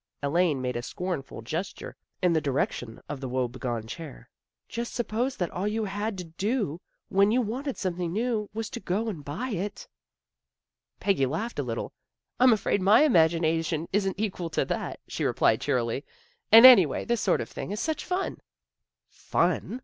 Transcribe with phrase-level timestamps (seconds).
[0.23, 4.31] Elaine made a scornful gesture, in the direc tion of the woe begone chair."
[4.67, 8.67] Just suppose that all you had to do when you wanted some thing new was
[8.71, 9.87] to go and buy it."
[10.99, 11.93] Peggy laughed a little.
[12.39, 15.61] "I'm afraid my im A BUSY AFTERNOON 57 agination isn't equal to that," she replied
[15.61, 16.03] cheerily."
[16.51, 18.39] And, anyway, this sort of thing is such fun!
[19.07, 19.79] ""Fun!